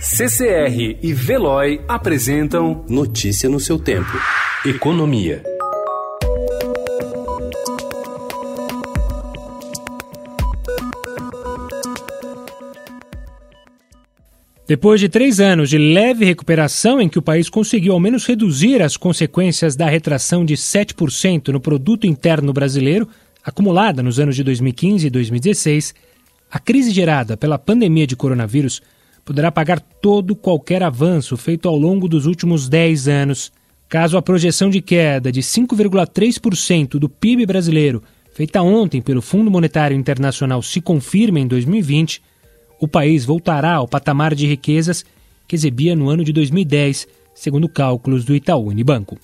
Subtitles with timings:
[0.00, 4.12] CCR e Veloy apresentam Notícia no seu tempo.
[4.64, 5.42] Economia.
[14.68, 18.80] Depois de três anos de leve recuperação, em que o país conseguiu ao menos reduzir
[18.80, 23.08] as consequências da retração de 7% no produto interno brasileiro,
[23.42, 25.92] acumulada nos anos de 2015 e 2016,
[26.48, 28.80] a crise gerada pela pandemia de coronavírus
[29.28, 33.52] poderá pagar todo qualquer avanço feito ao longo dos últimos 10 anos.
[33.86, 38.02] Caso a projeção de queda de 5,3% do PIB brasileiro,
[38.32, 42.22] feita ontem pelo Fundo Monetário Internacional, se confirme em 2020,
[42.80, 45.04] o país voltará ao patamar de riquezas
[45.46, 49.18] que exibia no ano de 2010, segundo cálculos do Itaú Unibanco.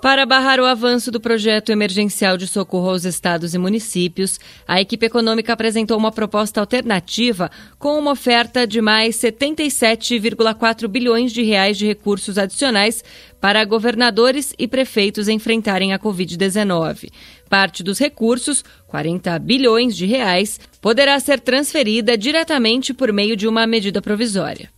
[0.00, 5.04] Para barrar o avanço do projeto emergencial de socorro aos estados e municípios, a equipe
[5.04, 11.84] econômica apresentou uma proposta alternativa com uma oferta de mais 77,4 bilhões de reais de
[11.84, 13.02] recursos adicionais
[13.40, 17.10] para governadores e prefeitos enfrentarem a Covid-19.
[17.50, 23.66] Parte dos recursos, 40 bilhões de reais, poderá ser transferida diretamente por meio de uma
[23.66, 24.70] medida provisória.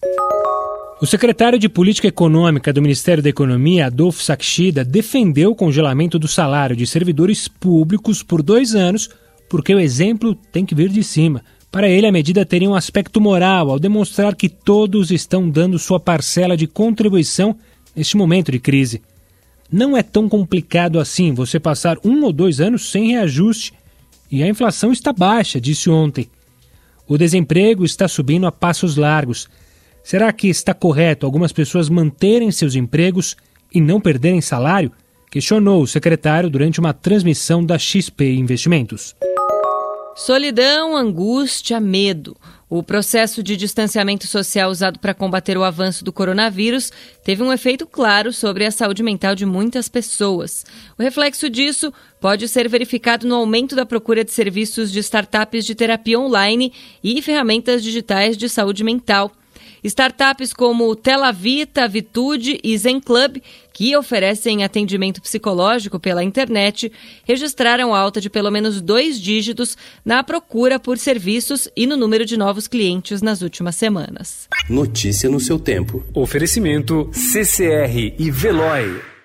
[1.00, 6.28] O secretário de Política Econômica do Ministério da Economia, Adolfo Saxida, defendeu o congelamento do
[6.28, 9.08] salário de servidores públicos por dois anos,
[9.48, 11.42] porque o exemplo tem que vir de cima.
[11.72, 15.98] Para ele, a medida teria um aspecto moral ao demonstrar que todos estão dando sua
[15.98, 17.56] parcela de contribuição
[17.96, 19.00] neste momento de crise.
[19.72, 23.72] Não é tão complicado assim você passar um ou dois anos sem reajuste
[24.30, 26.28] e a inflação está baixa, disse ontem.
[27.08, 29.48] O desemprego está subindo a passos largos.
[30.02, 33.36] Será que está correto algumas pessoas manterem seus empregos
[33.72, 34.92] e não perderem salário?
[35.30, 39.14] Questionou o secretário durante uma transmissão da XP Investimentos.
[40.16, 42.36] Solidão, angústia, medo.
[42.68, 46.92] O processo de distanciamento social usado para combater o avanço do coronavírus
[47.24, 50.64] teve um efeito claro sobre a saúde mental de muitas pessoas.
[50.98, 55.74] O reflexo disso pode ser verificado no aumento da procura de serviços de startups de
[55.74, 56.72] terapia online
[57.02, 59.32] e ferramentas digitais de saúde mental.
[59.82, 63.42] Startups como Telavita, Vitude e Zen Club,
[63.72, 66.92] que oferecem atendimento psicológico pela internet,
[67.24, 72.36] registraram alta de pelo menos dois dígitos na procura por serviços e no número de
[72.36, 74.48] novos clientes nas últimas semanas.
[74.68, 76.04] Notícia no seu tempo.
[76.14, 79.19] Oferecimento CCR e Veloy.